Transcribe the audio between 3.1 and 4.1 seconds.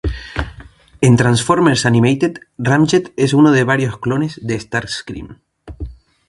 es uno de varios